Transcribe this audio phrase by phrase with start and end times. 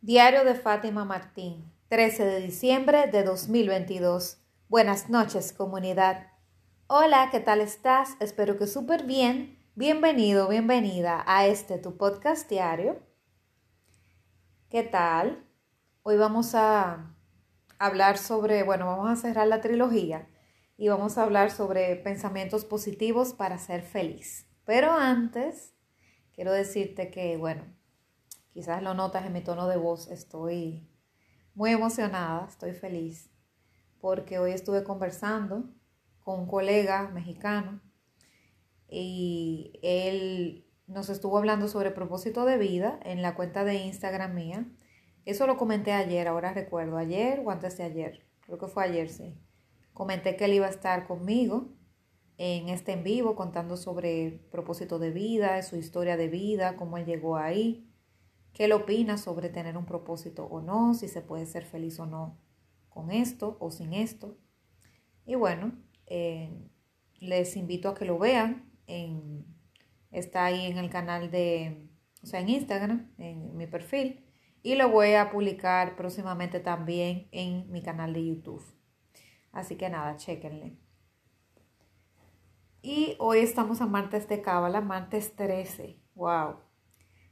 [0.00, 4.40] Diario de Fátima Martín, 13 de diciembre de 2022.
[4.68, 6.28] Buenas noches, comunidad.
[6.86, 8.10] Hola, ¿qué tal estás?
[8.20, 9.58] Espero que súper bien.
[9.74, 13.02] Bienvenido, bienvenida a este tu podcast diario.
[14.70, 15.44] ¿Qué tal?
[16.04, 17.16] Hoy vamos a
[17.80, 20.28] hablar sobre, bueno, vamos a cerrar la trilogía
[20.76, 24.46] y vamos a hablar sobre pensamientos positivos para ser feliz.
[24.64, 25.74] Pero antes,
[26.32, 27.77] quiero decirte que, bueno,
[28.58, 30.84] Quizás lo notas en mi tono de voz, estoy
[31.54, 33.30] muy emocionada, estoy feliz,
[34.00, 35.70] porque hoy estuve conversando
[36.18, 37.80] con un colega mexicano
[38.88, 44.66] y él nos estuvo hablando sobre propósito de vida en la cuenta de Instagram mía.
[45.24, 49.08] Eso lo comenté ayer, ahora recuerdo, ayer o antes de ayer, creo que fue ayer,
[49.08, 49.38] sí.
[49.92, 51.68] Comenté que él iba a estar conmigo
[52.38, 57.04] en este en vivo contando sobre propósito de vida, su historia de vida, cómo él
[57.04, 57.87] llegó ahí
[58.52, 62.06] qué él opina sobre tener un propósito o no, si se puede ser feliz o
[62.06, 62.38] no
[62.88, 64.36] con esto o sin esto.
[65.24, 65.72] Y bueno,
[66.06, 66.50] eh,
[67.20, 68.72] les invito a que lo vean.
[68.86, 69.46] En,
[70.10, 71.88] está ahí en el canal de,
[72.22, 74.24] o sea, en Instagram, en mi perfil.
[74.62, 78.64] Y lo voy a publicar próximamente también en mi canal de YouTube.
[79.52, 80.76] Así que nada, chequenle.
[82.82, 86.00] Y hoy estamos a martes de Cábala, martes 13.
[86.14, 86.67] ¡Wow!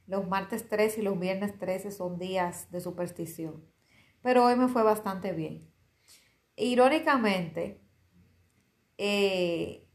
[0.07, 3.63] Los martes 13 y los viernes 13 son días de superstición.
[4.21, 5.69] Pero hoy me fue bastante bien.
[6.55, 7.81] Irónicamente,
[8.97, 9.85] eh,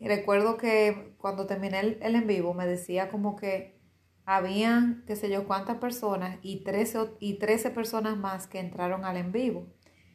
[0.00, 3.78] recuerdo que cuando terminé el, en vivo me decía como que
[4.24, 9.18] habían, qué sé yo, cuántas personas y 13, y 13 personas más que entraron al
[9.18, 9.66] en vivo.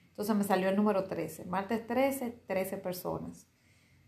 [0.10, 1.46] Entonces me salió el número 13.
[1.46, 3.48] Martes 13, 13 personas.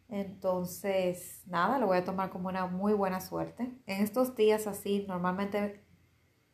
[0.10, 3.72] Entonces, nada, lo voy a tomar como una muy buena suerte.
[3.86, 5.84] En estos días así, normalmente,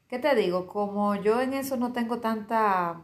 [0.08, 0.68] ¿qué te digo?
[0.68, 3.02] Como yo en eso no tengo tanta,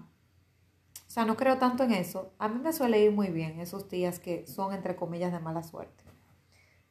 [1.07, 3.89] o sea, no creo tanto en eso, a mí me suele ir muy bien esos
[3.89, 6.03] días que son, entre comillas, de mala suerte.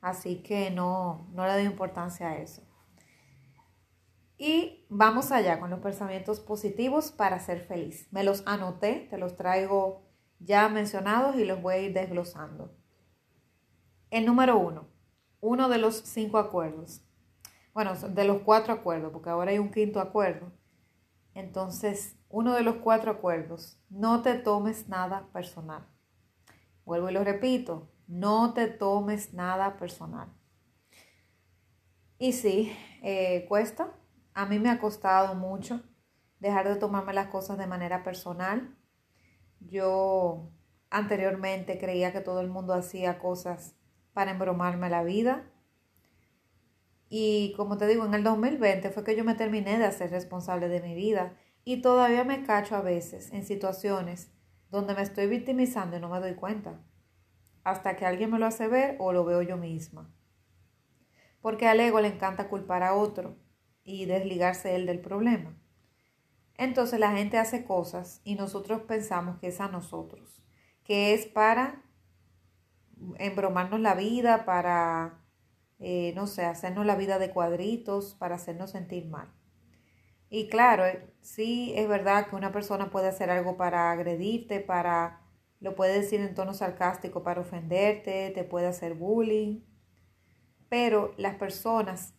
[0.01, 2.63] Así que no, no le doy importancia a eso.
[4.39, 8.07] Y vamos allá con los pensamientos positivos para ser feliz.
[8.13, 10.07] Me los anoté, te los traigo
[10.39, 12.73] ya mencionados y los voy a ir desglosando.
[14.11, 14.89] El número uno,
[15.41, 17.03] uno de los cinco acuerdos.
[17.75, 20.51] Bueno, de los cuatro acuerdos, porque ahora hay un quinto acuerdo.
[21.35, 25.87] Entonces, uno de los cuatro acuerdos, no te tomes nada personal.
[26.85, 30.33] Vuelvo y lo repito, no te tomes nada personal.
[32.19, 33.95] Y sí, eh, cuesta.
[34.35, 35.83] A mí me ha costado mucho
[36.41, 38.77] dejar de tomarme las cosas de manera personal.
[39.61, 40.51] Yo
[40.91, 43.78] anteriormente creía que todo el mundo hacía cosas
[44.19, 45.45] para embromarme la vida.
[47.09, 50.67] Y como te digo, en el 2020 fue que yo me terminé de hacer responsable
[50.67, 54.33] de mi vida y todavía me cacho a veces en situaciones
[54.71, 56.81] donde me estoy victimizando y no me doy cuenta,
[57.63, 60.13] hasta que alguien me lo hace ver o lo veo yo misma.
[61.41, 63.37] Porque al ego le encanta culpar a otro
[63.85, 65.57] y desligarse él del problema.
[66.57, 70.43] Entonces la gente hace cosas y nosotros pensamos que es a nosotros,
[70.83, 71.85] que es para
[73.19, 75.25] embromarnos la vida, para,
[75.79, 79.33] eh, no sé, hacernos la vida de cuadritos, para hacernos sentir mal.
[80.31, 85.23] Y claro, eh, sí es verdad que una persona puede hacer algo para agredirte, para,
[85.61, 89.61] lo puede decir en tono sarcástico para ofenderte, te puede hacer bullying,
[90.69, 92.15] pero las personas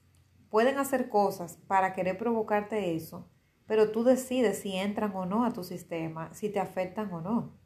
[0.49, 3.29] pueden hacer cosas para querer provocarte eso,
[3.67, 7.59] pero tú decides si entran o no a tu sistema, si te afectan o no.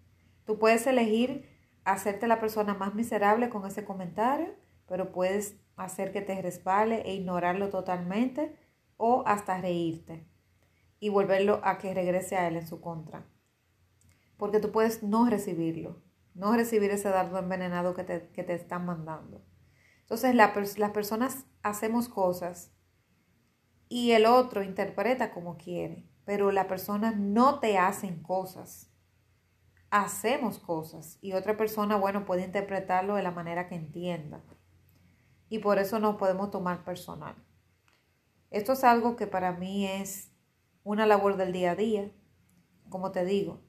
[0.45, 1.52] Tú puedes elegir
[1.85, 4.55] hacerte la persona más miserable con ese comentario,
[4.87, 8.55] pero puedes hacer que te resbale e ignorarlo totalmente
[8.97, 10.27] o hasta reírte
[10.99, 13.25] y volverlo a que regrese a él en su contra.
[14.37, 16.01] Porque tú puedes no recibirlo,
[16.33, 19.43] no recibir ese dardo envenenado que te, que te están mandando.
[20.01, 22.71] Entonces las personas hacemos cosas
[23.89, 28.92] y el otro interpreta como quiere, pero la persona no te hacen cosas
[29.93, 34.41] hacemos cosas y otra persona, bueno, puede interpretarlo de la manera que entienda.
[35.49, 37.35] Y por eso no podemos tomar personal.
[38.49, 40.33] Esto es algo que para mí es
[40.83, 42.11] una labor del día a día.
[42.89, 43.61] Como te digo,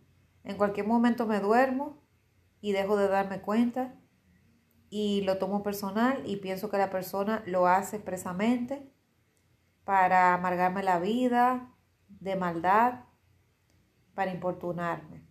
[0.44, 2.02] en cualquier momento me duermo
[2.62, 3.94] y dejo de darme cuenta
[4.88, 8.90] y lo tomo personal y pienso que la persona lo hace expresamente
[9.84, 11.70] para amargarme la vida,
[12.08, 13.04] de maldad,
[14.14, 15.23] para importunarme.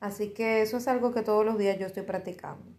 [0.00, 2.72] Así que eso es algo que todos los días yo estoy practicando.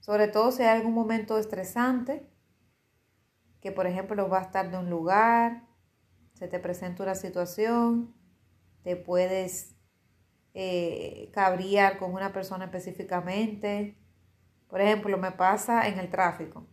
[0.00, 2.28] Sobre todo si hay algún momento estresante,
[3.60, 5.66] que por ejemplo va a estar de un lugar
[6.36, 8.14] se te presenta una situación,
[8.82, 9.74] te puedes
[10.52, 13.96] eh, cabrear con una persona específicamente.
[14.68, 16.66] Por ejemplo, me pasa en el tráfico.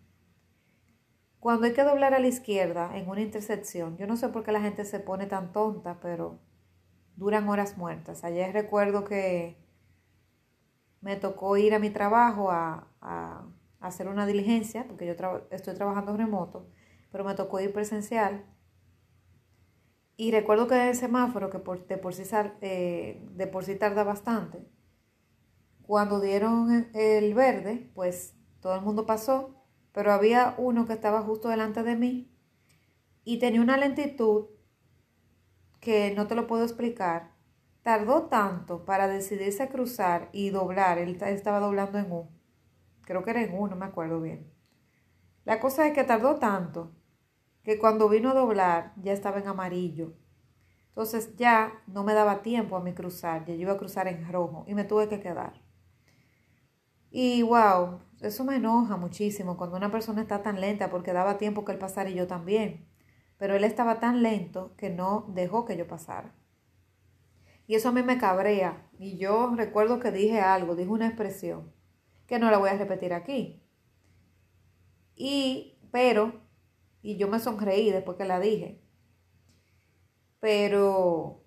[1.40, 4.52] Cuando hay que doblar a la izquierda en una intersección, yo no sé por qué
[4.52, 6.40] la gente se pone tan tonta, pero
[7.16, 8.26] duran horas muertas.
[8.26, 9.63] Ayer recuerdo que
[11.04, 12.88] me tocó ir a mi trabajo a,
[13.80, 15.14] hacer una diligencia, porque yo
[15.52, 16.70] estoy trabajando remoto,
[17.12, 18.46] pero me tocó ir presencial.
[20.18, 22.24] Y recuerdo que el semáforo, que por, de, por sí,
[22.62, 24.66] eh, de por sí tarda bastante,
[25.82, 29.64] cuando dieron el verde, pues todo el mundo pasó
[29.94, 32.36] pero había uno que estaba justo delante de mí
[33.24, 34.48] y tenía una lentitud
[35.80, 37.33] que no te lo puedo explicar.
[37.84, 40.98] Tardó tanto para decidirse a cruzar y doblar.
[40.98, 42.30] Él estaba doblando en U.
[43.02, 44.52] Creo que era en U, no me acuerdo bien.
[45.44, 46.94] La cosa es que tardó tanto
[47.64, 50.14] que cuando vino a doblar ya estaba en amarillo.
[50.88, 54.64] Entonces ya no me daba tiempo a mí cruzar, ya iba a cruzar en rojo
[54.68, 55.62] y me tuve que quedar.
[57.10, 61.66] Y wow, eso me enoja muchísimo cuando una persona está tan lenta porque daba tiempo
[61.66, 62.88] que él pasara y yo también.
[63.38, 66.34] Pero él estaba tan lento que no dejó que yo pasara.
[67.68, 68.90] Y eso a mí me cabrea.
[68.98, 71.72] Y yo recuerdo que dije algo, dije una expresión,
[72.28, 73.64] que no la voy a repetir aquí.
[75.16, 76.42] Y, pero,
[77.02, 78.82] y yo me sonreí después que la dije.
[80.40, 81.44] Pero,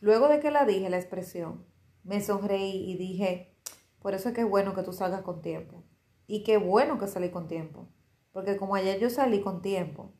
[0.00, 1.66] luego de que la dije, la expresión,
[2.04, 3.56] me sonreí y dije,
[4.00, 5.84] por eso es que es bueno que tú salgas con tiempo.
[6.26, 7.88] Y qué bueno que salí con tiempo.
[8.32, 10.12] Porque como ayer yo salí con tiempo,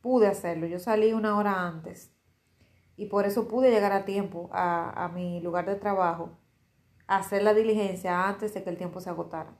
[0.00, 0.66] pude hacerlo.
[0.66, 2.12] Yo salí una hora antes.
[2.98, 6.36] Y por eso pude llegar a tiempo a, mi lugar de trabajo,
[7.06, 9.56] a hacer la diligencia antes de que el tiempo se agotara.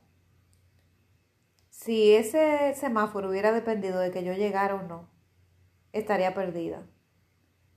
[1.70, 5.08] Si ese semáforo hubiera dependido de que yo llegara o no,
[5.92, 6.84] estaría perdida.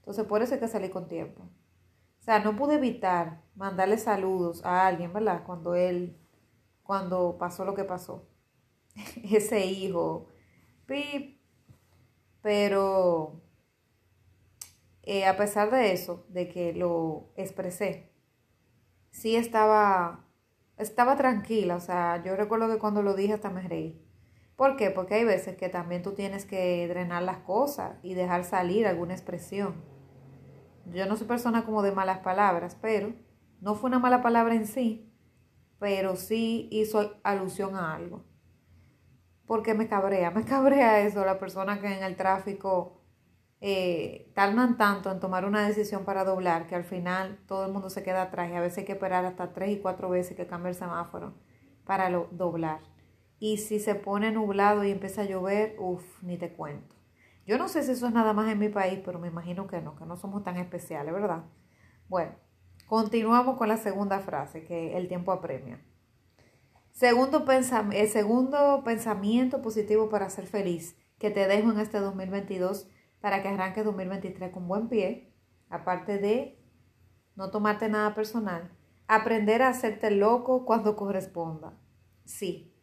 [0.00, 1.42] Entonces por eso es que salí con tiempo.
[1.42, 5.44] O sea, no pude evitar mandarle saludos a alguien, ¿verdad?
[5.46, 6.18] Cuando él,
[6.82, 8.26] cuando pasó lo que pasó.
[9.30, 10.26] Ese hijo.
[10.86, 11.40] Pip.
[12.42, 13.40] Pero
[15.02, 18.12] eh, a pesar de eso, de que lo expresé,
[19.10, 20.26] sí estaba,
[20.78, 21.76] estaba tranquila.
[21.76, 24.00] O sea, yo recuerdo que cuando lo dije hasta me reí.
[24.56, 24.90] ¿Por qué?
[24.90, 29.14] Porque hay veces que también tú tienes que drenar las cosas y dejar salir alguna
[29.14, 29.82] expresión.
[30.86, 33.12] Yo no soy persona como de malas palabras, pero
[33.60, 35.12] no fue una mala palabra en sí,
[35.78, 38.24] pero sí hizo alusión a algo.
[39.46, 43.01] Porque me cabrea, me cabrea eso, la persona que en el tráfico
[43.64, 47.90] eh, tardan tanto en tomar una decisión para doblar que al final todo el mundo
[47.90, 50.48] se queda atrás y a veces hay que esperar hasta tres y cuatro veces que
[50.48, 51.34] cambie el semáforo
[51.84, 52.80] para doblar.
[53.38, 56.96] Y si se pone nublado y empieza a llover, uff, ni te cuento.
[57.46, 59.80] Yo no sé si eso es nada más en mi país, pero me imagino que
[59.80, 61.44] no, que no somos tan especiales, ¿verdad?
[62.08, 62.32] Bueno,
[62.86, 65.80] continuamos con la segunda frase, que el tiempo apremia.
[66.90, 72.88] Segundo el segundo pensamiento positivo para ser feliz que te dejo en este 2022
[73.22, 75.32] para que arranques 2023 con buen pie,
[75.70, 76.58] aparte de
[77.36, 78.70] no tomarte nada personal,
[79.06, 81.78] aprender a hacerte loco cuando corresponda.
[82.26, 82.76] Sí.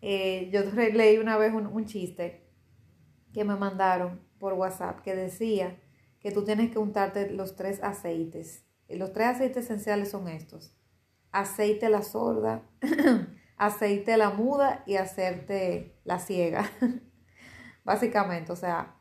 [0.00, 2.48] Eh, yo leí una vez un chiste
[3.32, 5.80] que me mandaron por WhatsApp que decía
[6.20, 8.64] que tú tienes que untarte los tres aceites.
[8.88, 10.76] Y los tres aceites esenciales son estos.
[11.32, 12.62] Aceite la sorda,
[13.56, 16.70] aceite la muda y hacerte la ciega.
[17.84, 18.94] Básicamente, o sea,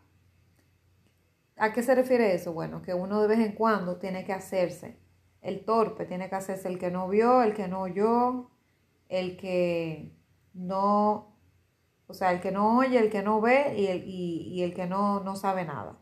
[1.57, 2.53] ¿a qué se refiere eso?
[2.53, 4.99] Bueno, que uno de vez en cuando tiene que hacerse
[5.41, 8.49] el torpe, tiene que hacerse el que no vio, el que no oyó,
[9.09, 10.15] el que
[10.53, 11.33] no
[12.07, 14.85] o sea, el que no oye, el que no ve y el, y, el que
[14.85, 15.97] no, no sabe nada.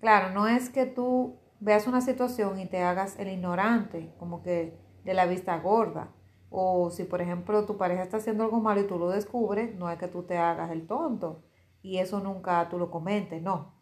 [0.00, 4.78] Claro, no es que tú veas una situación y te hagas el ignorante, como que
[5.04, 6.12] de la vista gorda.
[6.50, 9.90] O si, por ejemplo, tu pareja está haciendo algo malo y tú lo descubres, no
[9.90, 11.42] es que tú te hagas el tonto
[11.82, 13.73] y eso nunca tú lo comentes, no.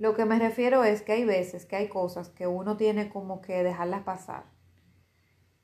[0.00, 3.42] Lo que me refiero es que hay veces que hay cosas que uno tiene como
[3.42, 4.46] que dejarlas pasar.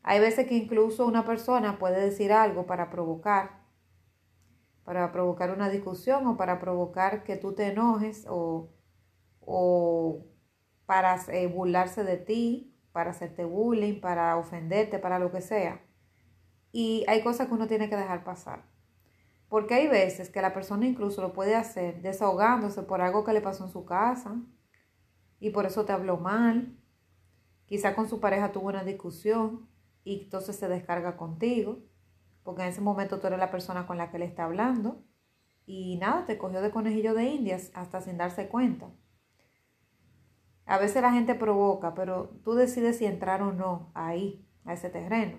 [0.02, 3.66] Hay veces que incluso una persona puede decir algo para provocar
[4.84, 8.68] para provocar una discusión o para provocar que tú te enojes o,
[10.84, 15.80] para eh, burlarse de ti, para hacerte bullying, para ofenderte, para lo que sea.
[16.70, 18.64] Y hay cosas que uno tiene que dejar pasar.
[19.48, 23.40] Porque hay veces que la persona incluso lo puede hacer desahogándose por algo que le
[23.40, 24.36] pasó en su casa
[25.38, 26.76] y por eso te habló mal.
[27.66, 29.68] Quizá con su pareja tuvo una discusión
[30.04, 31.78] y entonces se descarga contigo
[32.42, 35.04] porque en ese momento tú eres la persona con la que le está hablando.
[35.68, 38.88] y nada, te cogió de conejillo de indias hasta sin darse cuenta.
[40.64, 44.90] A veces la gente provoca, pero tú decides si entrar o no ahí, a ese
[44.90, 45.38] terreno.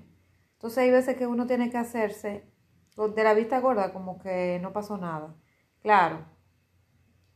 [0.54, 2.50] Entonces hay veces que uno tiene que hacerse
[2.98, 5.36] de la vista gorda como que no pasó nada.
[5.82, 6.26] Claro,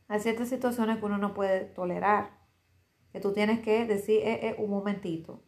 [0.06, 2.38] hay ciertas situaciones que uno no puede tolerar,
[3.12, 5.42] que tú tienes que decir, eh, eh, un momentito.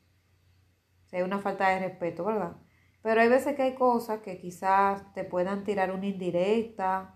[1.06, 2.56] Si hay una falta de respeto, ¿verdad?
[3.02, 7.14] Pero hay veces que hay cosas que quizás te puedan tirar una indirecta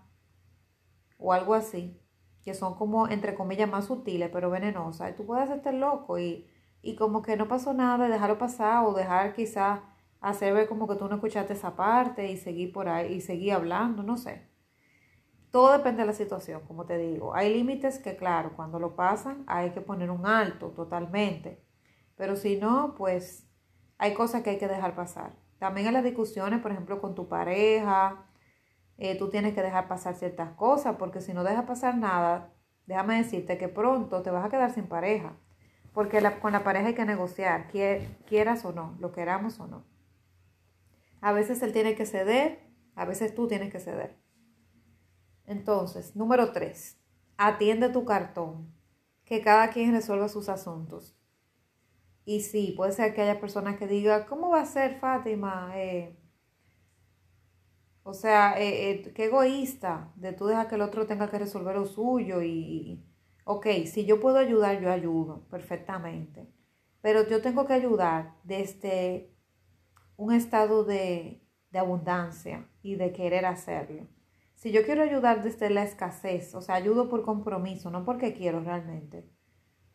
[1.17, 2.01] o algo así,
[2.43, 5.11] que son como, entre comillas, más sutiles, pero venenosas.
[5.11, 6.47] Y tú puedes estar loco y,
[6.81, 9.81] y como que no pasó nada, dejarlo pasar o dejar quizás
[10.21, 13.53] hacer ver como que tú no escuchaste esa parte y seguir por ahí y seguir
[13.53, 14.49] hablando, no sé.
[15.51, 17.33] Todo depende de la situación, como te digo.
[17.33, 21.63] Hay límites que, claro, cuando lo pasan hay que poner un alto totalmente.
[22.15, 23.47] Pero si no, pues
[23.97, 25.31] hay cosas que hay que dejar pasar.
[25.57, 28.25] También en las discusiones, por ejemplo, con tu pareja,
[28.97, 32.53] eh, tú tienes que dejar pasar ciertas cosas, porque si no dejas pasar nada,
[32.85, 35.33] déjame decirte que pronto te vas a quedar sin pareja,
[35.93, 39.83] porque con la pareja hay que negociar, quieras o no, lo queramos o no.
[41.21, 42.59] A veces él tiene que ceder,
[42.95, 44.17] a veces tú tienes que ceder.
[45.45, 46.97] Entonces, número tres,
[47.37, 48.73] atiende tu cartón,
[49.25, 51.15] que cada quien resuelva sus asuntos.
[52.25, 55.71] Y sí, puede ser que haya personas que digan, ¿cómo va a ser Fátima?
[55.75, 56.15] Eh,
[58.03, 61.75] o sea, eh, eh, qué egoísta de tú dejar que el otro tenga que resolver
[61.75, 63.03] lo suyo y,
[63.45, 66.47] ok, si yo puedo ayudar, yo ayudo perfectamente.
[67.01, 69.33] Pero yo tengo que ayudar desde
[70.19, 74.07] un estado de, de abundancia y de querer hacerlo.
[74.55, 78.59] Si yo quiero ayudar desde la escasez, o sea, ayudo por compromiso, no porque quiero
[78.59, 79.29] realmente,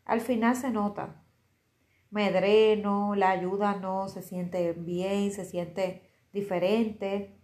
[0.05, 1.23] al final se nota.
[2.11, 6.03] Me dreno, la ayuda no se siente bien, se siente
[6.33, 7.39] diferente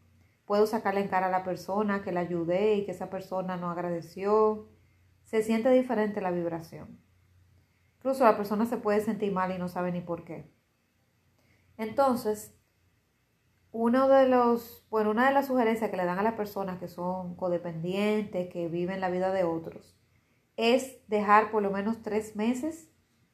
[0.51, 3.71] Puedo sacarle en cara a la persona que la ayudé y que esa persona no
[3.71, 4.69] agradeció.
[5.23, 6.99] Se siente diferente la vibración.
[7.99, 10.53] Incluso la persona se puede sentir mal y no sabe ni por qué.
[11.77, 12.53] Entonces,
[13.73, 16.89] uno de los, bueno, una de las sugerencias que le dan a las personas que
[16.89, 19.97] son codependientes, que viven la vida de otros,
[20.57, 22.91] es dejar por lo menos tres meses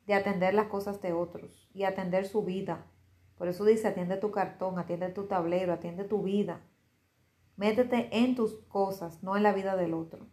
[0.07, 2.87] de atender las cosas de otros y atender su vida.
[3.37, 6.61] Por eso dice, atiende tu cartón, atiende tu tablero, atiende tu vida.
[7.57, 10.27] Métete en tus cosas, no en la vida del otro.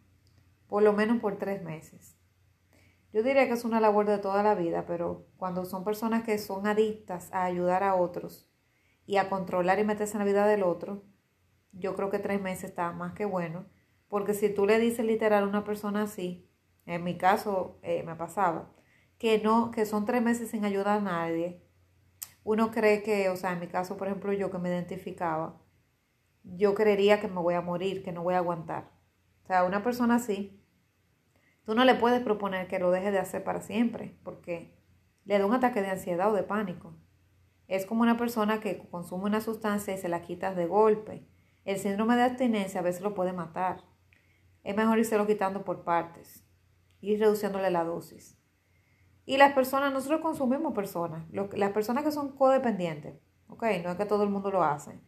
[0.68, 2.18] Por lo menos por tres meses.
[3.12, 6.36] Yo diría que es una labor de toda la vida, pero cuando son personas que
[6.38, 8.50] son adictas a ayudar a otros
[9.06, 11.04] y a controlar y meterse en la vida del otro,
[11.72, 13.66] yo creo que tres meses está más que bueno.
[14.08, 16.48] Porque si tú le dices literal a una persona así,
[16.86, 18.70] en mi caso eh, me pasaba,
[19.18, 21.62] que no, que son tres meses sin ayudar a nadie,
[22.44, 25.60] uno cree que, o sea, en mi caso, por ejemplo, yo que me identificaba,
[26.42, 28.90] yo creería que me voy a morir, que no voy a aguantar.
[29.44, 30.62] O sea, una persona así,
[31.64, 34.78] tú no le puedes proponer que lo deje de hacer para siempre, porque
[35.24, 36.94] le da un ataque de ansiedad o de pánico.
[37.68, 41.26] Es como una persona que consume una sustancia y se la quitas de golpe.
[41.64, 43.84] El síndrome de abstinencia a veces lo puede matar.
[44.62, 46.44] Es mejor lo quitando por partes,
[47.00, 48.38] ir reduciéndole la dosis.
[49.26, 53.14] Y las personas, nosotros consumimos personas, las personas que son codependientes,
[53.48, 53.64] ¿ok?
[53.82, 55.00] No es que todo el mundo lo hace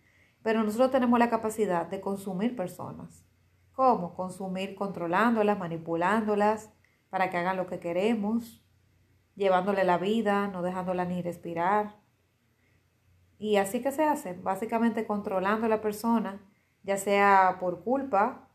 [0.46, 3.26] pero nosotros tenemos la capacidad de consumir personas.
[3.72, 4.14] ¿Cómo?
[4.14, 6.70] Consumir controlándolas, manipulándolas
[7.10, 8.64] para que hagan lo que queremos,
[9.34, 11.96] llevándole la vida, no dejándola ni respirar.
[13.38, 16.40] Y así que se hace, básicamente controlando a la persona,
[16.82, 18.48] ya sea por culpa,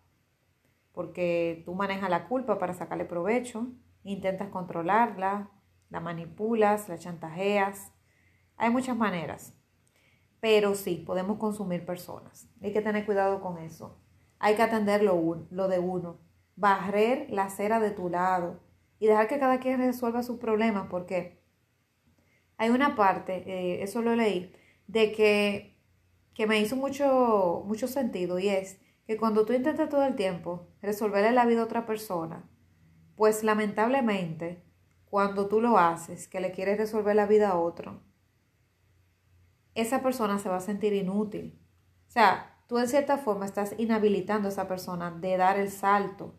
[0.92, 3.68] porque tú manejas la culpa para sacarle provecho,
[4.04, 5.52] intentas controlarla,
[5.90, 7.92] la manipulas, la chantajeas.
[8.58, 9.54] Hay muchas maneras.
[10.40, 12.50] Pero sí, podemos consumir personas.
[12.62, 14.00] Hay que tener cuidado con eso.
[14.40, 16.20] Hay que atender lo, lo de uno.
[16.56, 18.60] Barrer la cera de tu lado
[19.00, 21.42] y dejar que cada quien resuelva sus problemas porque
[22.58, 24.54] hay una parte, eh, eso lo leí,
[24.92, 25.78] de que,
[26.34, 30.68] que me hizo mucho, mucho sentido y es que cuando tú intentas todo el tiempo
[30.82, 32.50] resolverle la vida a otra persona,
[33.16, 34.64] pues lamentablemente
[35.06, 38.02] cuando tú lo haces, que le quieres resolver la vida a otro,
[39.76, 41.58] esa persona se va a sentir inútil.
[42.10, 46.36] O sea, tú en cierta forma estás inhabilitando a esa persona de dar el salto,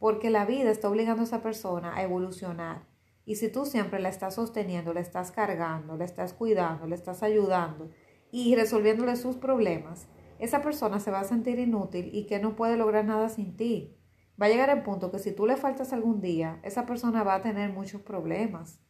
[0.00, 2.82] porque la vida está obligando a esa persona a evolucionar.
[3.24, 7.22] Y si tú siempre la estás sosteniendo, la estás cargando, la estás cuidando, le estás
[7.22, 7.90] ayudando
[8.30, 12.76] y resolviéndole sus problemas, esa persona se va a sentir inútil y que no puede
[12.76, 13.96] lograr nada sin ti.
[14.40, 17.34] Va a llegar el punto que si tú le faltas algún día, esa persona va
[17.36, 18.80] a tener muchos problemas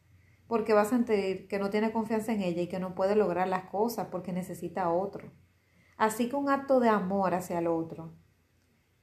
[0.47, 3.47] porque va a sentir que no tiene confianza en ella y que no puede lograr
[3.47, 5.31] las cosas porque necesita a otro.
[5.97, 8.15] Así que un acto de amor hacia el otro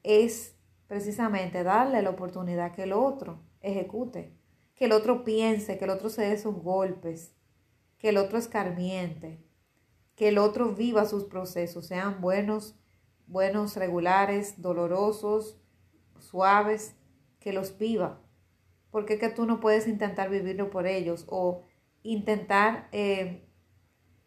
[0.03, 0.57] es
[0.87, 4.37] precisamente darle la oportunidad que el otro ejecute,
[4.81, 7.35] que el otro piense, que el otro se dé sus golpes,
[7.99, 9.45] que el otro escarmiente,
[10.17, 12.81] que el otro viva sus procesos, sean buenos,
[13.27, 15.61] buenos, regulares, dolorosos,
[16.19, 16.97] suaves,
[17.41, 18.23] que los viva.
[18.91, 21.65] Porque que tú no puedes intentar vivirlo por ellos o
[22.03, 23.47] intentar eh,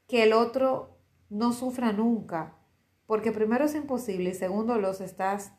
[0.07, 2.59] que el otro no sufra nunca.
[3.07, 5.53] Porque primero es imposible y segundo los estás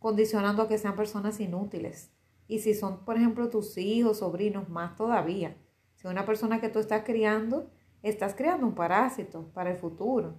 [0.00, 2.10] condicionando a que sean personas inútiles.
[2.50, 5.56] Y si son, por ejemplo, tus hijos, sobrinos, más todavía.
[5.94, 7.70] Si una persona que tú estás criando,
[8.02, 10.34] estás creando un parásito para el futuro.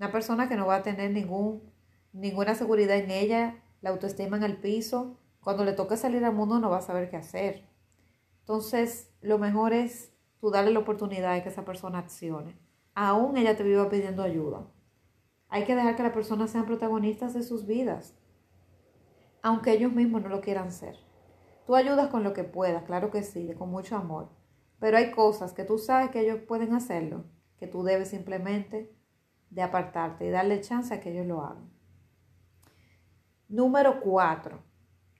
[0.00, 1.70] Una persona que no va a tener ningún,
[2.14, 6.60] ninguna seguridad en ella, la autoestima en el piso, cuando le toque salir al mundo
[6.60, 7.68] no va a saber qué hacer.
[8.40, 12.58] Entonces, lo mejor es tú darle la oportunidad de que esa persona accione.
[12.94, 14.66] Aún ella te viva pidiendo ayuda.
[15.50, 18.14] Hay que dejar que las personas sean protagonistas de sus vidas,
[19.42, 21.06] aunque ellos mismos no lo quieran ser.
[21.68, 24.30] Tú ayudas con lo que puedas, claro que sí, con mucho amor.
[24.80, 27.26] Pero hay cosas que tú sabes que ellos pueden hacerlo,
[27.58, 28.96] que tú debes simplemente
[29.50, 31.70] de apartarte y darle chance a que ellos lo hagan.
[33.50, 34.62] Número cuatro.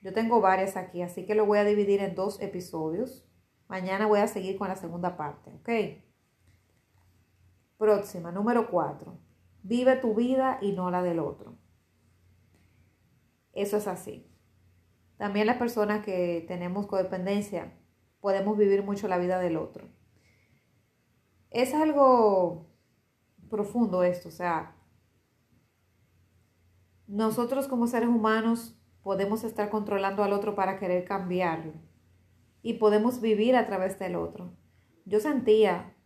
[0.01, 3.29] Yo tengo varias aquí, así que lo voy a dividir en dos episodios.
[3.69, 6.03] Mañana voy a seguir con la segunda parte, ¿ok?
[7.77, 9.19] Próxima, número cuatro.
[9.63, 11.59] Vive tu vida y no la del otro.
[13.53, 14.27] Eso es así.
[15.19, 17.77] También las personas que tenemos codependencia
[18.21, 19.89] podemos vivir mucho la vida del otro.
[21.51, 22.69] Es algo
[23.51, 24.77] profundo esto, o sea,
[27.07, 31.73] nosotros como seres humanos podemos estar controlando al otro para querer cambiarlo
[32.63, 34.53] y podemos vivir a través del otro.
[35.05, 35.97] Yo sentía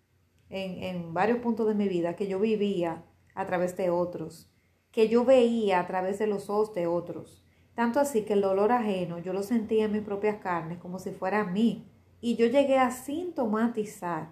[0.49, 3.05] en, en varios puntos de mi vida que yo vivía
[3.35, 4.49] a través de otros,
[4.93, 7.42] que yo veía a través de los ojos de otros.
[7.75, 11.11] Tanto así que el dolor ajeno yo lo sentía en mis propias carnes como si
[11.11, 11.89] fuera a mí
[12.21, 14.31] y yo llegué a sintomatizar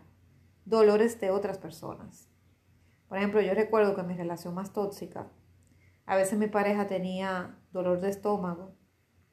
[0.64, 2.28] dolores de otras personas.
[3.08, 5.28] Por ejemplo, yo recuerdo que en mi relación más tóxica,
[6.06, 8.76] a veces mi pareja tenía dolor de estómago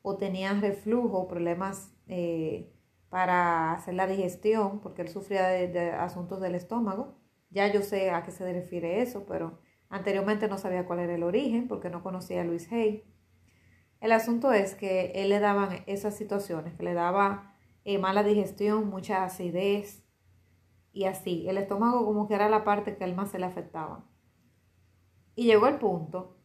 [0.02, 2.74] o tenía reflujo, problemas eh,
[3.10, 7.20] para hacer la digestión, porque él sufría de, asuntos del estómago.
[7.50, 11.24] Ya yo sé a qué se refiere eso, pero anteriormente no sabía cuál era el
[11.24, 13.04] origen porque no conocía a Luis Hay.
[14.00, 18.90] El asunto es que él le daban esas situaciones, que le daba eh, mala digestión,
[18.90, 20.04] mucha acidez
[20.94, 21.48] y así.
[21.48, 24.06] El estómago como que era la parte que él más se le afectaba.
[25.36, 26.38] Y llegó el punto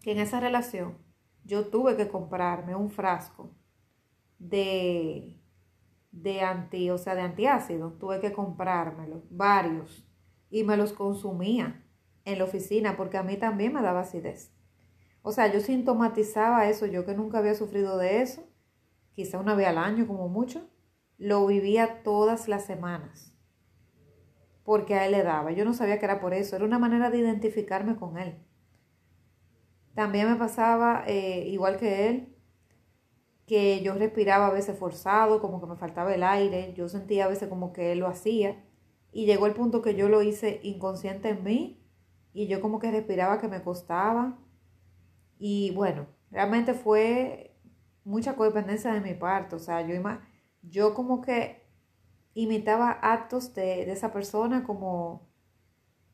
[0.00, 0.98] que en esa relación
[1.44, 3.50] yo tuve que comprarme un frasco
[4.38, 5.40] de,
[6.12, 7.92] de anti, o sea, de antiácido.
[7.92, 10.06] Tuve que comprármelo, varios,
[10.50, 11.84] y me los consumía
[12.24, 14.52] en la oficina porque a mí también me daba acidez.
[15.28, 18.48] O sea, yo sintomatizaba eso, yo que nunca había sufrido de eso,
[19.12, 20.70] quizá una vez al año como mucho,
[21.18, 23.34] lo vivía todas las semanas,
[24.64, 25.52] porque a él le daba.
[25.52, 28.38] Yo no sabía que era por eso, era una manera de identificarme con él.
[29.94, 32.34] También me pasaba, eh, igual que él,
[33.46, 37.28] que yo respiraba a veces forzado, como que me faltaba el aire, yo sentía a
[37.28, 38.64] veces como que él lo hacía,
[39.12, 41.86] y llegó el punto que yo lo hice inconsciente en mí,
[42.32, 44.38] y yo como que respiraba que me costaba,
[45.38, 47.56] y bueno, realmente fue
[48.04, 49.94] mucha codependencia de mi parte, o sea, yo,
[50.62, 51.68] yo como que
[52.34, 55.28] imitaba actos de, esa persona como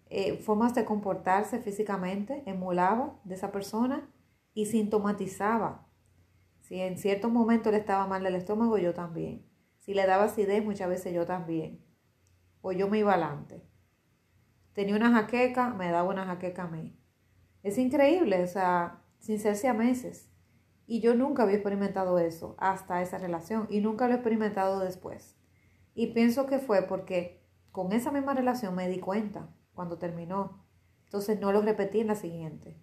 [0.07, 4.11] eh, formas de comportarse físicamente, emulaba de esa persona
[4.55, 5.87] y sintomatizaba.
[6.61, 9.47] Si en cierto momento le estaba mal del estómago, yo también.
[9.81, 11.85] Si le daba acidez, muchas veces yo también.
[12.63, 13.63] O yo me iba adelante.
[14.73, 16.99] Tenía una jaqueca, me daba una jaqueca a mí.
[17.63, 20.31] Es increíble, o sea, sin ser a meses.
[20.87, 25.35] Y yo nunca había experimentado eso hasta esa relación y nunca lo he experimentado después.
[25.95, 30.63] Y pienso que fue porque con esa misma relación me di cuenta cuando terminó.
[31.07, 32.77] Entonces no lo repetí en la siguiente.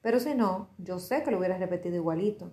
[0.00, 2.52] Pero si no, yo sé que lo hubiera repetido igualito.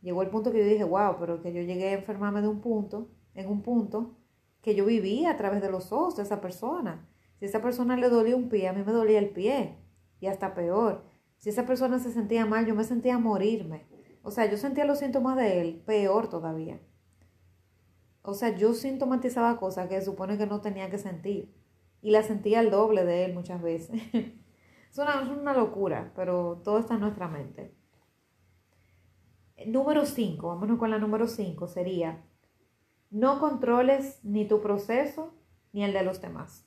[0.00, 2.62] Llegó el punto que yo dije, wow, pero que yo llegué a enfermarme de un
[2.62, 4.16] punto, en un punto,
[4.62, 7.06] que yo vivía a través de los ojos de esa persona.
[7.34, 9.76] Si a esa persona le dolía un pie, a mí me dolía el pie.
[10.20, 11.13] Y hasta peor.
[11.44, 13.84] Si esa persona se sentía mal, yo me sentía a morirme.
[14.22, 16.80] O sea, yo sentía los síntomas de él peor todavía.
[18.22, 21.54] O sea, yo sintomatizaba cosas que supone que no tenía que sentir.
[22.00, 24.00] Y la sentía el doble de él muchas veces.
[24.14, 27.76] es, una, es una locura, pero todo está en nuestra mente.
[29.66, 32.24] Número 5, vámonos con la número 5, sería,
[33.10, 35.34] no controles ni tu proceso
[35.74, 36.66] ni el de los demás.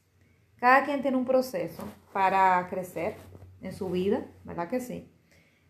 [0.58, 3.16] Cada quien tiene un proceso para crecer,
[3.62, 5.12] en su vida, ¿verdad que sí?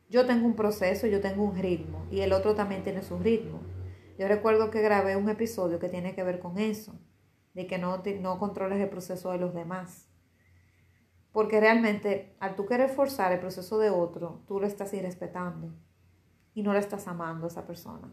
[0.10, 3.60] yo tengo un proceso, yo tengo un ritmo y el otro también tiene su ritmo.
[4.17, 7.00] Yo recuerdo que grabé un episodio que tiene que ver con eso,
[7.54, 10.10] de que no, no controles el proceso de los demás.
[11.32, 15.76] Porque realmente al tú querer forzar el proceso de otro, tú lo estás irrespetando
[16.54, 18.12] y no lo estás amando a esa persona.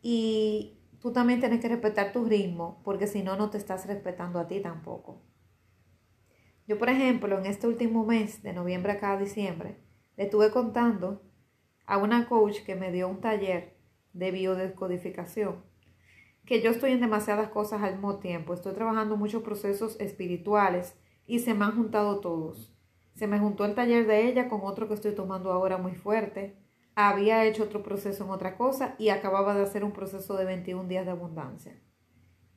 [0.00, 4.38] Y tú también tienes que respetar tu ritmo, porque si no, no te estás respetando
[4.38, 5.22] a ti tampoco.
[6.66, 9.78] Yo, por ejemplo, en este último mes, de noviembre a cada diciembre,
[10.16, 11.22] le estuve contando
[11.86, 13.76] a una coach que me dio un taller
[14.12, 15.64] de biodescodificación,
[16.46, 18.54] que yo estoy en demasiadas cosas al mismo tiempo.
[18.54, 20.96] Estoy trabajando muchos procesos espirituales
[21.26, 22.72] y se me han juntado todos.
[23.14, 26.56] Se me juntó el taller de ella con otro que estoy tomando ahora muy fuerte.
[26.94, 30.88] Había hecho otro proceso en otra cosa y acababa de hacer un proceso de 21
[30.88, 31.80] días de abundancia.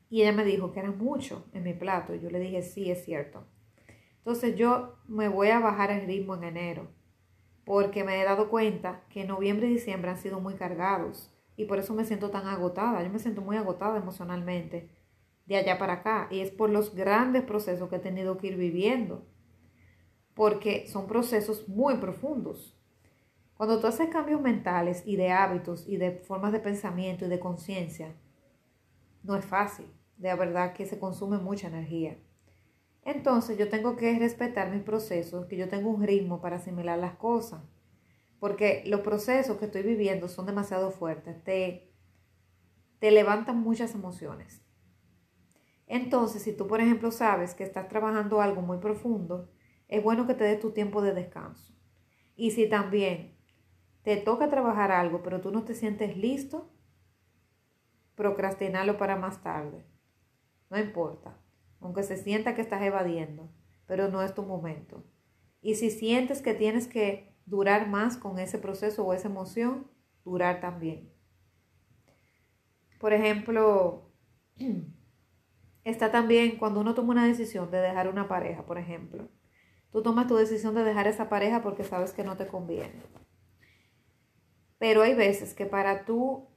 [0.10, 2.16] Y ella me dijo que era mucho en mi plato.
[2.16, 3.48] Yo le dije, sí, es cierto.
[4.26, 6.88] Entonces yo me voy a bajar el ritmo en enero
[7.64, 11.78] porque me he dado cuenta que noviembre y diciembre han sido muy cargados y por
[11.78, 13.04] eso me siento tan agotada.
[13.04, 14.90] Yo me siento muy agotada emocionalmente
[15.46, 18.58] de allá para acá y es por los grandes procesos que he tenido que ir
[18.58, 19.28] viviendo,
[20.34, 22.76] porque son procesos muy profundos.
[23.54, 27.40] Cuando tú haces cambios mentales y de hábitos y de formas de pensamiento y de
[27.40, 28.16] conciencia,
[29.22, 29.86] no es fácil,
[30.18, 32.18] de verdad que se consume mucha energía.
[33.06, 37.14] Entonces yo tengo que respetar mis procesos, que yo tengo un ritmo para asimilar las
[37.14, 37.62] cosas,
[38.40, 41.94] porque los procesos que estoy viviendo son demasiado fuertes, te,
[42.98, 44.66] te levantan muchas emociones.
[45.86, 49.52] Entonces, si tú, por ejemplo, sabes que estás trabajando algo muy profundo,
[49.88, 51.76] es bueno que te des tu tiempo de descanso.
[52.36, 53.38] Y si también
[54.02, 56.72] te toca trabajar algo, pero tú no te sientes listo,
[58.16, 59.86] procrastinarlo para más tarde.
[60.72, 61.45] No importa
[61.86, 63.52] aunque se sienta que estás evadiendo,
[63.86, 65.04] pero no es tu momento.
[65.62, 69.90] Y si sientes que tienes que durar más con ese proceso o esa emoción,
[70.24, 71.14] durar también.
[73.00, 74.12] Por ejemplo,
[75.84, 79.30] está también cuando uno toma una decisión de dejar una pareja, por ejemplo.
[79.92, 83.04] Tú tomas tu decisión de dejar esa pareja porque sabes que no te conviene.
[84.80, 86.50] Pero hay veces que para tú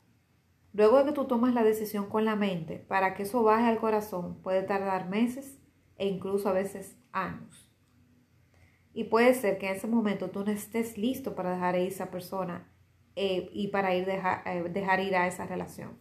[0.72, 3.78] Luego de que tú tomas la decisión con la mente, para que eso baje al
[3.78, 5.58] corazón, puede tardar meses
[5.96, 7.70] e incluso a veces años.
[8.92, 11.88] Y puede ser que en ese momento tú no estés listo para dejar ir a
[11.88, 12.72] esa persona
[13.16, 15.98] eh, y para ir eh, dejar ir a esa relación.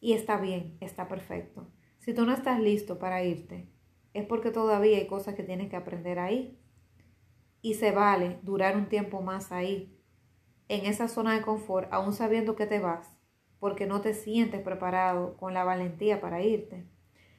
[0.00, 1.70] Y está bien, está perfecto.
[1.98, 3.68] Si tú no estás listo para irte,
[4.14, 6.58] es porque todavía hay cosas que tienes que aprender ahí.
[7.62, 9.98] Y se vale durar un tiempo más ahí,
[10.68, 13.15] en esa zona de confort, aún sabiendo que te vas,
[13.58, 16.86] porque no te sientes preparado con la valentía para irte.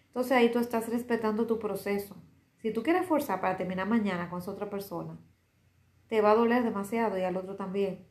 [0.08, 2.16] Entonces ahí tú estás respetando tu proceso.
[2.58, 5.18] Si tú quieres forzar para terminar mañana con esa otra persona,
[6.08, 8.08] te va a doler demasiado y al otro también.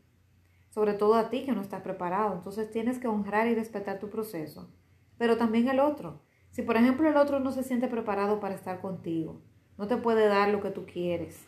[0.70, 2.34] Sobre todo a ti que no estás preparado.
[2.34, 4.70] Entonces tienes que honrar y respetar tu proceso.
[5.18, 6.20] Pero también el otro.
[6.50, 9.42] Si por ejemplo el otro no se siente preparado para estar contigo,
[9.76, 11.46] no te puede dar lo que tú quieres.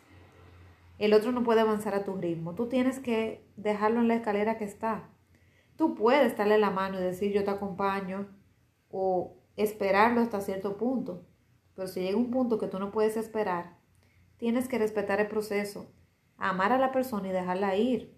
[0.97, 2.53] El otro no puede avanzar a tu ritmo.
[2.53, 5.09] Tú tienes que dejarlo en la escalera que está.
[5.79, 8.27] Tú puedes darle la mano y decir yo te acompaño
[8.89, 11.25] o esperarlo hasta cierto punto.
[11.73, 13.77] Pero si llega un punto que tú no puedes esperar,
[14.35, 15.89] tienes que respetar el proceso,
[16.35, 18.13] amar a la persona y dejarla ir.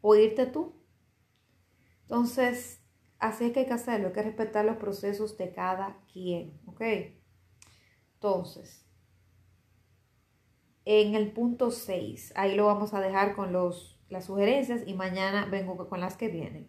[0.00, 0.74] O irte tú.
[2.02, 2.82] Entonces,
[3.20, 6.82] así es que hay que hacerlo, hay que respetar los procesos de cada quien, ¿ok?
[8.14, 8.84] Entonces,
[10.84, 15.46] en el punto 6, ahí lo vamos a dejar con los las sugerencias y mañana
[15.46, 16.68] vengo con las que vienen.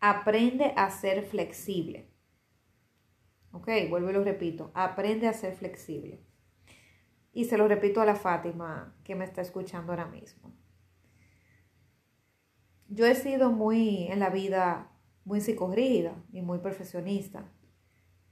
[0.00, 2.10] Aprende a ser flexible.
[3.52, 4.72] Ok, vuelvo y lo repito.
[4.74, 6.20] Aprende a ser flexible.
[7.32, 10.54] Y se lo repito a la Fátima que me está escuchando ahora mismo.
[12.88, 14.90] Yo he sido muy en la vida
[15.24, 17.50] muy psicorrígida y muy perfeccionista.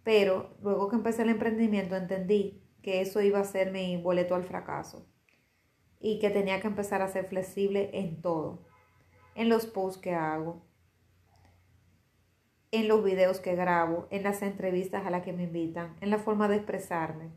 [0.02, 4.44] Pero luego que empecé el emprendimiento entendí que eso iba a ser mi boleto al
[4.44, 5.08] fracaso
[6.04, 8.60] y que tenía que empezar a ser flexible en todo,
[9.34, 10.60] en los posts que hago,
[12.72, 16.18] en los videos que grabo, en las entrevistas a las que me invitan, en la
[16.18, 17.30] forma de expresarme,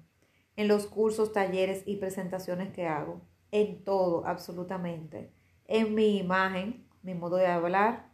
[0.57, 5.31] en los cursos, talleres y presentaciones que hago, en todo, absolutamente,
[5.63, 8.09] en mi imagen, mi modo de hablar,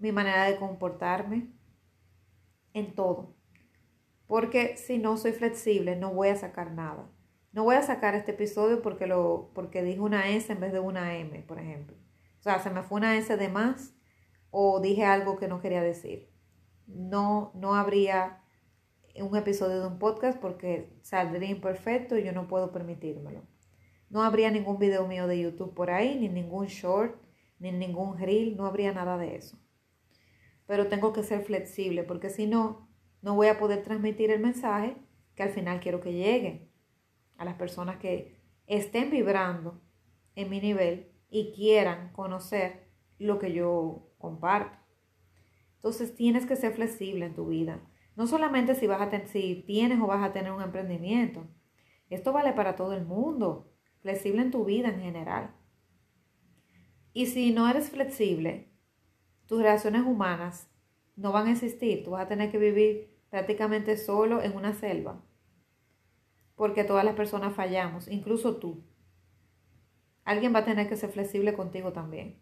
[0.00, 1.46] mi manera de comportarme,
[2.74, 3.36] en todo.
[4.26, 7.08] Porque si no soy flexible, no voy a sacar nada.
[7.52, 10.78] No voy a sacar este episodio porque, lo, porque dije una S en vez de
[10.78, 11.96] una M, por ejemplo.
[12.38, 13.92] O sea, se me fue una S de más
[14.50, 16.30] o dije algo que no quería decir.
[16.86, 18.42] No, no habría
[19.16, 23.42] un episodio de un podcast porque saldría imperfecto y yo no puedo permitírmelo.
[24.08, 27.20] no habría ningún video mío de YouTube por ahí, ni ningún short,
[27.58, 29.58] ni ningún reel, no habría nada de eso.
[30.66, 32.88] Pero tengo que ser flexible porque si no,
[33.22, 34.96] no voy a poder transmitir el mensaje
[35.34, 36.69] que al final quiero que llegue
[37.40, 39.80] a las personas que estén vibrando
[40.34, 44.76] en mi nivel y quieran conocer lo que yo comparto.
[45.76, 47.80] Entonces tienes que ser flexible en tu vida.
[48.14, 51.46] No solamente si, vas a si tienes o vas a tener un emprendimiento.
[52.10, 53.72] Esto vale para todo el mundo.
[54.02, 55.54] Flexible en tu vida en general.
[57.14, 58.70] Y si no eres flexible,
[59.46, 60.70] tus relaciones humanas
[61.16, 62.04] no van a existir.
[62.04, 65.24] Tú vas a tener que vivir prácticamente solo en una selva.
[66.60, 68.84] Porque todas las personas fallamos, incluso tú.
[70.24, 72.38] Alguien va a tener que ser flexible contigo también.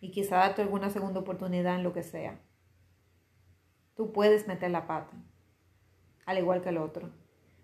[0.00, 2.40] Y quizá darte alguna segunda oportunidad en lo que sea.
[3.94, 5.16] Tú puedes meter la pata,
[6.26, 7.12] al igual que el otro.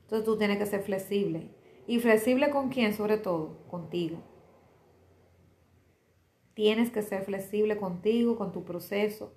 [0.03, 1.51] Entonces tú tienes que ser flexible.
[1.89, 3.67] ¿Y flexible con quién sobre todo?
[3.67, 4.23] Contigo.
[6.55, 9.35] Tienes que ser flexible contigo, con tu proceso.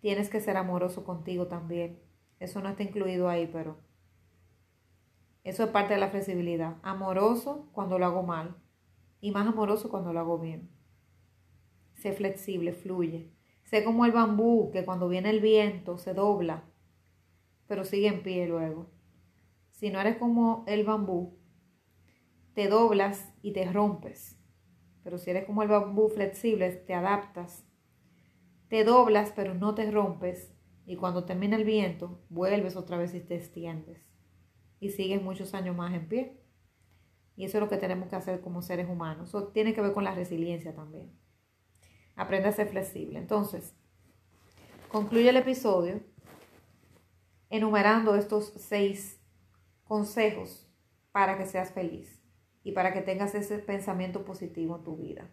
[0.00, 2.02] Tienes que ser amoroso contigo también.
[2.40, 3.93] Eso no está incluido ahí, pero
[5.44, 6.78] eso es parte de la flexibilidad.
[6.82, 8.56] Amoroso cuando lo hago mal
[9.20, 10.70] y más amoroso cuando lo hago bien.
[11.94, 13.30] Sé flexible, fluye.
[13.62, 16.64] Sé como el bambú que cuando viene el viento se dobla,
[17.66, 18.90] pero sigue en pie luego.
[19.70, 21.38] Si no eres como el bambú,
[22.54, 24.38] te doblas y te rompes.
[25.02, 27.66] Pero si eres como el bambú flexible, te adaptas.
[28.68, 30.54] Te doblas, pero no te rompes.
[30.86, 34.13] Y cuando termina el viento, vuelves otra vez y te extiendes.
[34.80, 36.40] Y sigues muchos años más en pie.
[37.36, 39.28] Y eso es lo que tenemos que hacer como seres humanos.
[39.28, 41.12] Eso tiene que ver con la resiliencia también.
[42.16, 43.18] Aprende a ser flexible.
[43.18, 43.74] Entonces,
[44.88, 46.00] concluye el episodio
[47.50, 49.20] enumerando estos seis
[49.84, 50.68] consejos
[51.12, 52.20] para que seas feliz
[52.62, 55.30] y para que tengas ese pensamiento positivo en tu vida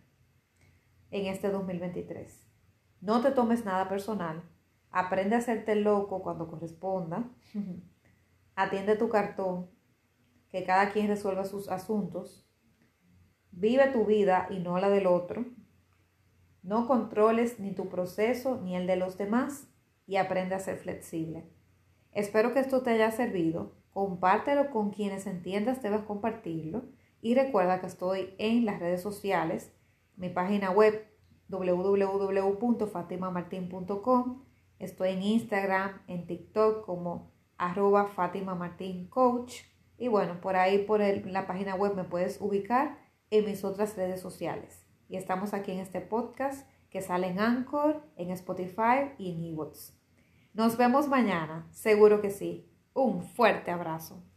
[1.12, 2.48] en este 2023.
[3.02, 4.44] No te tomes nada personal.
[4.92, 7.30] Aprende a hacerte loco cuando corresponda.
[8.62, 9.70] Atiende tu cartón.
[10.50, 12.48] Que cada quien resuelva sus asuntos.
[13.50, 15.48] Vive tu vida y no la del otro.
[16.62, 19.68] No controles ni tu proceso ni el de los demás
[20.06, 21.50] y aprende a ser flexible.
[22.12, 23.74] Espero que esto te haya servido.
[23.90, 26.84] Compártelo con quienes entiendas debes compartirlo
[27.20, 29.74] y recuerda que estoy en las redes sociales,
[30.18, 31.08] mi página web
[31.50, 34.44] www.fatimamartin.com,
[34.78, 37.31] estoy en Instagram, en TikTok como
[37.62, 39.62] arroba Fátima Martín Coach
[39.98, 42.98] y bueno, por ahí por la página web me puedes ubicar
[43.30, 44.84] en mis otras redes sociales.
[45.08, 49.96] Y estamos aquí en este podcast que sale en Anchor, en Spotify y en eBooks.
[50.56, 52.68] Nos vemos mañana, seguro que sí.
[52.94, 54.24] Un fuerte abrazo.